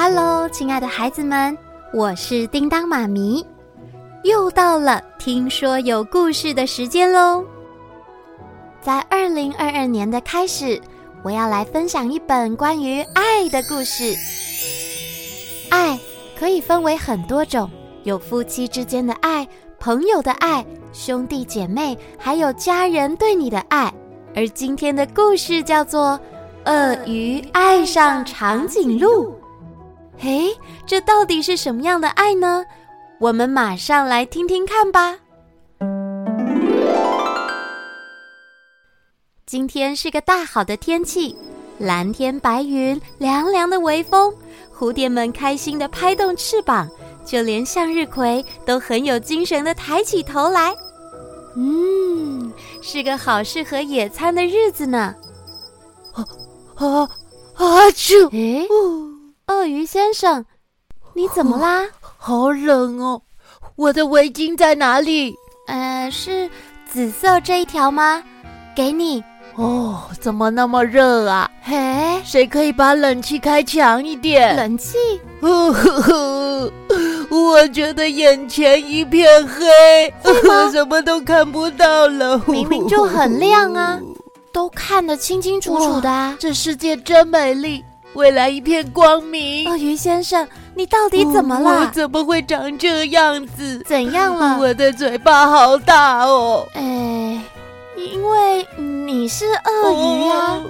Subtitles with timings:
[0.00, 1.58] Hello，亲爱的孩子们，
[1.92, 3.44] 我是叮当妈咪，
[4.22, 7.44] 又到了听说有故事的时间喽。
[8.80, 10.80] 在二零二二年的开始，
[11.24, 14.14] 我要来分享一本关于爱的故事。
[15.68, 15.98] 爱
[16.38, 17.68] 可以分为很多种，
[18.04, 19.44] 有夫妻之间的爱、
[19.80, 23.92] 朋友的爱、兄弟姐妹，还有家人对你的爱。
[24.36, 26.16] 而今天的故事叫做
[26.70, 29.24] 《鳄鱼爱上长颈鹿》。
[30.20, 30.48] 嘿，
[30.84, 32.64] 这到底是什么样的爱呢？
[33.20, 35.16] 我们马上来听听看吧。
[39.46, 41.36] 今天是个大好的天气，
[41.78, 44.34] 蓝天白云，凉凉的微风，
[44.76, 46.88] 蝴蝶们开心地拍动翅膀，
[47.24, 50.74] 就连向日葵都很有精神地抬起头来。
[51.54, 55.14] 嗯，是个好适合野餐的日子呢。
[56.12, 56.26] 啊
[56.74, 57.08] 啊
[57.54, 57.86] 啊！
[57.90, 58.28] 啾！
[58.30, 58.68] 诶，
[59.48, 60.44] 鳄鱼先生，
[61.14, 61.82] 你怎么啦？
[62.00, 63.22] 好冷哦！
[63.76, 65.34] 我的围巾在哪里？
[65.66, 66.50] 呃，是
[66.86, 68.22] 紫色这一条吗？
[68.76, 69.24] 给你。
[69.54, 71.50] 哦，怎么那么热啊？
[71.62, 74.54] 嘿，谁可以把冷气开强一点？
[74.54, 74.96] 冷气？
[75.40, 76.72] 呵呵呵，
[77.30, 82.38] 我觉得眼前一片黑， 我什么都看不到了。
[82.46, 83.98] 明明就很亮啊，
[84.52, 86.36] 都看得清清楚楚的啊！
[86.38, 87.84] 这世界真美丽，
[88.18, 89.70] 未来一片光明。
[89.70, 91.82] 鳄鱼先生，你到底怎么了？
[91.82, 93.78] 我怎么会长这样子？
[93.86, 94.58] 怎样了？
[94.58, 96.66] 我的嘴巴好大哦。
[96.74, 97.40] 哎。
[97.96, 100.60] 因为你是鳄鱼呀、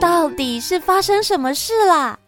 [0.00, 2.18] 到底是发生什么事啦？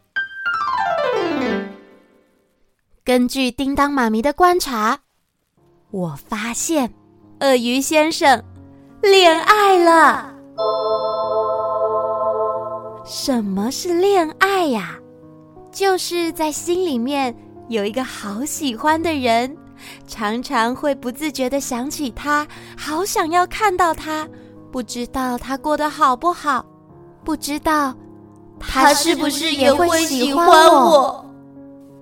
[3.04, 5.00] 根据叮当妈咪的观察，
[5.90, 6.92] 我发现
[7.40, 8.42] 鳄鱼先生
[9.02, 10.32] 恋爱了。
[13.12, 14.96] 什么是恋爱呀？
[15.72, 17.34] 就是在心里面
[17.68, 19.52] 有一个好喜欢的人。
[20.06, 22.46] 常常会不自觉的想起他，
[22.78, 24.28] 好想要看到他，
[24.70, 26.64] 不知道他过得好不好，
[27.24, 27.92] 不知道
[28.60, 31.28] 他是不是也会喜欢我。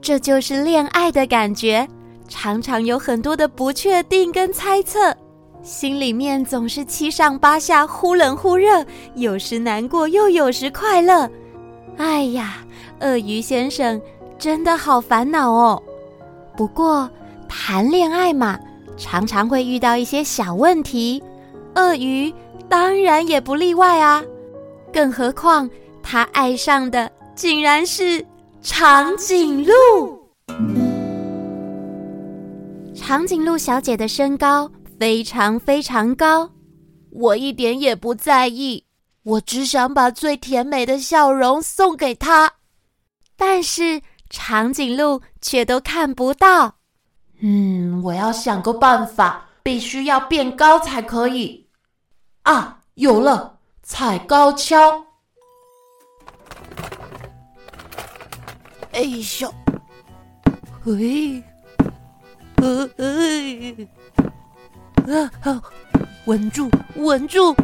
[0.03, 1.89] 这就是恋爱的感觉，
[2.29, 5.17] 常常有很多的不确定跟猜测，
[5.69, 8.83] 心里面总是七上八下，忽冷忽热，
[9.17, 11.31] 有时难过又有时快乐。
[11.99, 12.65] 哎呀，
[13.01, 14.01] 鳄鱼先生
[14.39, 15.83] 真的好烦恼哦。
[16.57, 17.09] 不过。
[17.51, 18.59] 谈恋爱嘛，
[18.99, 21.23] 常常会遇到一些小问题，
[21.75, 22.33] 鳄鱼
[22.69, 24.23] 当然也不例外啊。
[24.93, 25.69] 更何况
[26.03, 28.23] 他爱上的竟然是
[28.61, 29.73] 长颈鹿。
[32.95, 36.51] 长颈鹿小姐的身高非常非常高，
[37.11, 38.85] 我一点也不在意，
[39.23, 42.53] 我只想把最甜美的笑容送给他。
[43.37, 46.75] 但是长颈鹿却都看不到。
[47.41, 51.65] 嗯，我要想个办法，必须要变高才可以。
[52.43, 55.05] 啊，有了，踩高跷。
[58.91, 59.55] 哎呦，
[60.83, 61.41] 嘿，
[62.57, 63.07] 呃，呃，
[65.11, 65.63] 啊，
[66.27, 67.55] 稳住，稳住。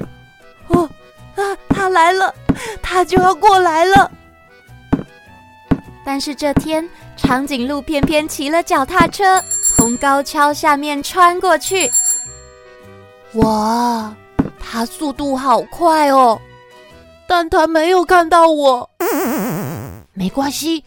[0.69, 0.89] 哦，
[1.37, 2.35] 啊，他来了，
[2.83, 4.11] 他就要过来了。
[6.05, 9.43] 但是这天，长颈鹿偏偏骑了脚踏车。
[9.77, 11.91] 从高跷下面穿过去，
[13.35, 14.15] 哇，
[14.61, 16.41] 它速度好快哦！
[17.27, 18.89] 但它没有看到我，
[20.15, 20.85] 没关系，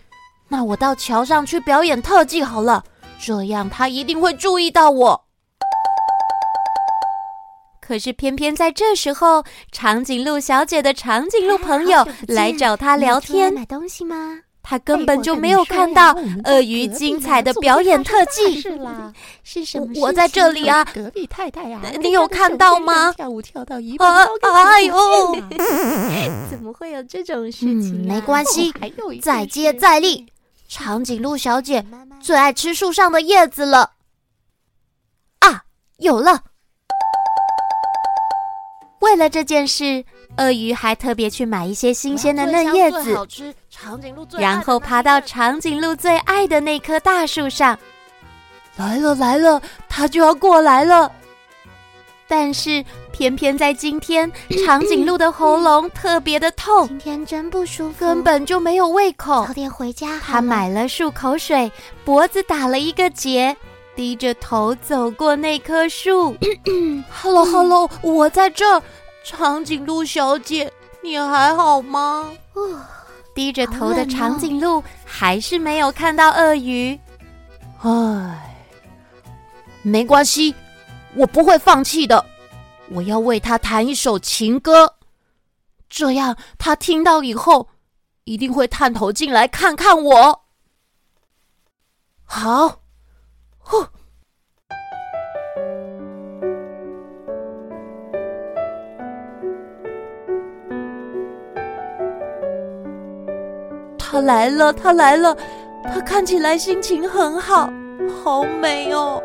[0.47, 2.81] 那我到桥上去表演特技好了，
[3.19, 5.26] 这样它一定会注意到我。
[7.87, 14.41] 可是偏偏在这时候，长颈鹿小姐的长颈鹿朋友来找她聊天，买东西吗？
[14.61, 18.59] 他根本就没有看到鳄鱼精彩的表演特技。
[18.59, 19.87] 是啦， 是什么？
[20.01, 23.13] 我在这里啊，隔壁太太呀， 你有看到吗？
[23.13, 24.27] 跳舞跳到一半，
[24.65, 25.35] 哎呦，
[26.51, 28.05] 怎么会有这种事情？
[28.05, 28.73] 没关系，
[29.21, 30.25] 再接再厉。
[30.67, 31.85] 长颈鹿小姐
[32.19, 33.91] 最爱吃树上的叶子了。
[35.39, 35.63] 啊，
[35.99, 36.43] 有了！
[38.99, 40.03] 为了这件事，
[40.37, 43.15] 鳄鱼还特别去买一些新鲜的嫩叶子。
[44.37, 47.77] 然后爬到长颈鹿最爱的那棵大树上，
[48.75, 51.11] 来了来了，它就要过来了。
[52.29, 52.83] 但是
[53.13, 54.29] 偏偏在今天，
[54.65, 59.45] 长颈鹿的喉咙特别的痛，今天真不舒服，根本就没有胃口。
[59.45, 60.19] 早点回家。
[60.19, 61.71] 他买了漱口水，
[62.03, 63.55] 脖子打了一个结，
[63.97, 66.37] 低着头走过那棵树。
[67.09, 68.83] Hello，Hello，我在这儿，
[69.23, 70.71] 长颈鹿小姐，
[71.01, 72.31] 你还好吗？
[73.33, 76.97] 低着头的长颈鹿还是没有看到鳄鱼。
[77.81, 78.55] 唉，
[79.81, 80.53] 没关系，
[81.15, 82.23] 我不会放弃的。
[82.89, 84.93] 我要为他弹一首情歌，
[85.89, 87.67] 这样他听到以后
[88.25, 90.43] 一定会探头进来看看我。
[92.23, 92.81] 好，
[93.67, 93.85] 呼。
[103.97, 105.35] 他来了，他来了，
[105.83, 107.69] 他看起来心情很好，
[108.23, 109.21] 好美哦。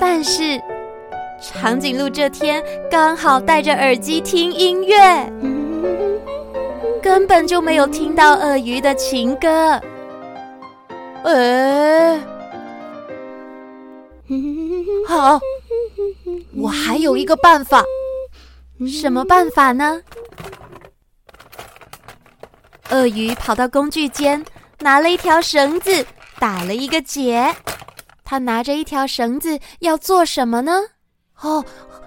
[0.00, 0.58] 但是，
[1.40, 5.30] 长颈鹿这天刚好戴着耳机听音乐，
[7.02, 9.80] 根本就没有听到鳄鱼的情歌。
[11.24, 12.18] 哎，
[15.06, 15.38] 好，
[16.56, 17.84] 我还有一个办法，
[18.88, 20.00] 什么办法呢？
[22.90, 24.44] 鳄鱼跑到工具间，
[24.80, 26.04] 拿了一条绳子，
[26.38, 27.54] 打了一个结。
[28.24, 30.80] 他拿着一条绳子要做什么呢？
[31.40, 31.64] 哦，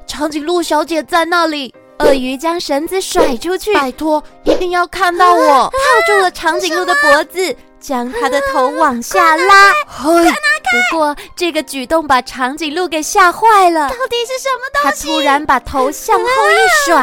[0.07, 1.73] 长颈鹿小姐在那里。
[1.99, 5.69] 鳄鱼将绳子甩出去，拜托，一定要看到我！
[5.69, 5.71] 套
[6.07, 9.73] 住了长颈鹿的脖子，将他的头往下拉。
[9.91, 13.89] 不过这个举动把长颈鹿给吓坏了。
[13.89, 15.07] 到底是什么东西？
[15.07, 16.97] 它突然把头向后一甩，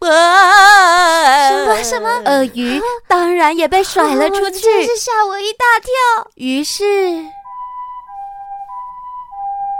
[0.00, 2.08] 啊、什么什么？
[2.24, 6.30] 鳄鱼当然也被甩了出去，真是吓我一大跳。
[6.36, 6.82] 于是，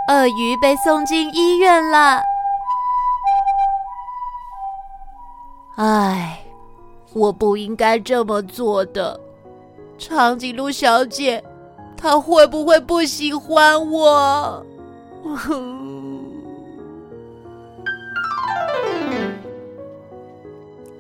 [0.08, 2.20] 鳄鱼被送进医院了。
[5.76, 6.44] 唉，
[7.14, 9.18] 我不应该这么做的，
[10.02, 11.40] 长颈鹿小姐。
[11.96, 14.66] 她会不会不喜欢我？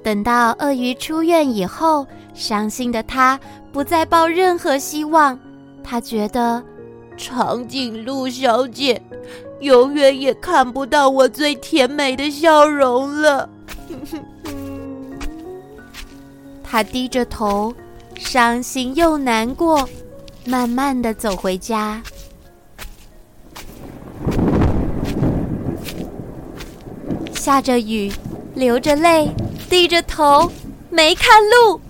[0.04, 3.38] 等到鳄鱼出院以后，伤心的他
[3.72, 5.36] 不再抱任何希望。
[5.82, 6.62] 他觉得
[7.16, 9.02] 长颈鹿小姐
[9.60, 13.48] 永远也看不到我最甜美的笑容了。
[16.62, 17.74] 他低着头，
[18.22, 19.88] 伤心又难过。
[20.44, 22.02] 慢慢的走回家，
[27.32, 28.10] 下着雨，
[28.54, 29.30] 流着泪，
[29.70, 30.50] 低着头，
[30.90, 31.80] 没看路。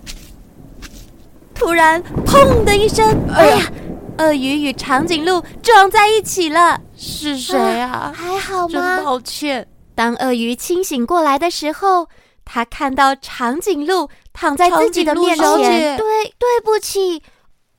[1.54, 3.72] 突然，砰的一声，哎呀！
[4.18, 6.78] 鳄鱼与长颈鹿撞在一起了。
[6.94, 8.12] 是谁啊？
[8.14, 8.96] 还好吗？
[8.96, 9.66] 真抱歉。
[9.94, 12.06] 当鳄鱼清醒过来的时候，
[12.44, 15.96] 他看到长颈鹿躺在自己的面前。
[15.96, 17.22] 对，对不起。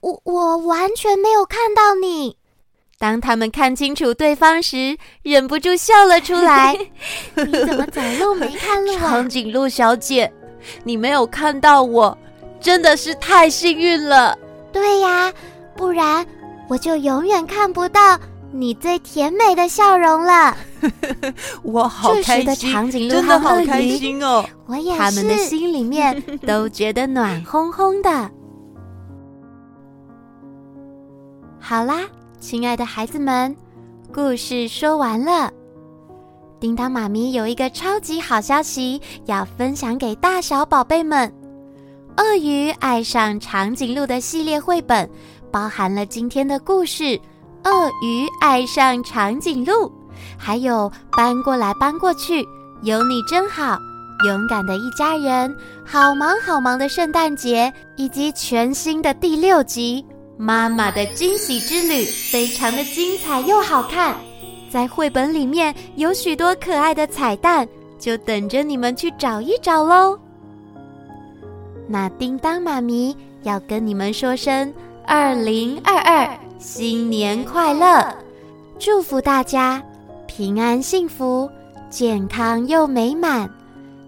[0.01, 2.35] 我我完全没有看到你。
[2.99, 6.73] 当他们看清楚对方时，忍不住笑了出来。
[7.35, 8.99] 你怎么走路没看路啊？
[8.99, 10.31] 长颈鹿小姐，
[10.83, 12.17] 你没有看到我，
[12.59, 14.37] 真的是太幸运了。
[14.71, 15.31] 对呀，
[15.75, 16.25] 不然
[16.69, 18.19] 我就永远看不到
[18.51, 20.55] 你最甜美的笑容了。
[21.63, 24.45] 我好开心，的长颈鹿真的好开心哦！
[24.65, 28.31] 我也是，他们的心里面都觉得暖烘烘的。
[31.59, 32.01] 好啦，
[32.39, 33.55] 亲爱的孩子们，
[34.13, 35.51] 故事说完了。
[36.59, 41.29] 叮当妈咪有一个超级好消息要分享给大小宝贝们：
[42.21, 45.09] 《鳄鱼爱上长颈鹿》的系列绘本，
[45.51, 47.03] 包含了今天的故事
[47.63, 49.73] 《鳄鱼爱上长颈鹿》，
[50.37, 52.45] 还有搬过来搬过去，
[52.81, 53.77] 有你真好，
[54.25, 60.05] 勇敢的一家人，好忙好忙的圣诞节，以及全新的第六集。
[60.35, 64.15] 妈妈的惊喜之旅非常的精彩又好看，
[64.69, 67.67] 在绘本里面有许多可爱的彩蛋，
[67.99, 70.17] 就等着你们去找一找喽。
[71.87, 74.73] 那叮当妈咪要跟你们说声
[75.05, 78.03] 二零二二新年快乐，
[78.79, 79.83] 祝福大家
[80.35, 81.47] 平安幸福、
[81.91, 83.47] 健康又美满，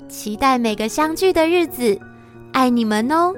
[0.09, 1.99] 期待每个相聚的日子，
[2.51, 3.31] 爱你们哦。